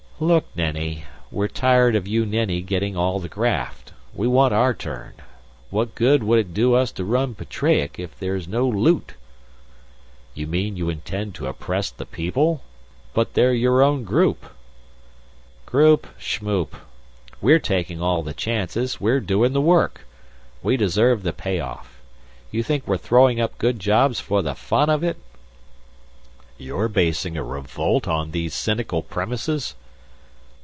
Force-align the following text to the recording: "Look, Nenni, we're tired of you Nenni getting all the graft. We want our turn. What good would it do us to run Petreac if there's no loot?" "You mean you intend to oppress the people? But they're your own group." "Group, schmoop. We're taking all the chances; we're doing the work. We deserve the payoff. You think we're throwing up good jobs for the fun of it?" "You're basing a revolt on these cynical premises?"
"Look, 0.21 0.45
Nenni, 0.55 1.05
we're 1.31 1.47
tired 1.47 1.95
of 1.95 2.07
you 2.07 2.27
Nenni 2.27 2.61
getting 2.61 2.95
all 2.95 3.19
the 3.19 3.27
graft. 3.27 3.91
We 4.13 4.27
want 4.27 4.53
our 4.53 4.71
turn. 4.71 5.13
What 5.71 5.95
good 5.95 6.21
would 6.21 6.37
it 6.37 6.53
do 6.53 6.75
us 6.75 6.91
to 6.91 7.03
run 7.03 7.33
Petreac 7.33 7.97
if 7.97 8.19
there's 8.19 8.47
no 8.47 8.67
loot?" 8.69 9.15
"You 10.35 10.45
mean 10.45 10.77
you 10.77 10.89
intend 10.91 11.33
to 11.33 11.47
oppress 11.47 11.89
the 11.89 12.05
people? 12.05 12.61
But 13.15 13.33
they're 13.33 13.51
your 13.55 13.81
own 13.81 14.03
group." 14.03 14.45
"Group, 15.65 16.05
schmoop. 16.19 16.73
We're 17.41 17.57
taking 17.57 17.99
all 17.99 18.21
the 18.21 18.35
chances; 18.35 19.01
we're 19.01 19.21
doing 19.21 19.53
the 19.53 19.59
work. 19.61 20.05
We 20.61 20.77
deserve 20.77 21.23
the 21.23 21.33
payoff. 21.33 21.99
You 22.51 22.61
think 22.61 22.85
we're 22.87 22.97
throwing 22.97 23.41
up 23.41 23.57
good 23.57 23.79
jobs 23.79 24.19
for 24.19 24.43
the 24.43 24.53
fun 24.53 24.87
of 24.87 25.03
it?" 25.03 25.17
"You're 26.59 26.89
basing 26.89 27.37
a 27.37 27.43
revolt 27.43 28.07
on 28.07 28.29
these 28.29 28.53
cynical 28.53 29.01
premises?" 29.01 29.73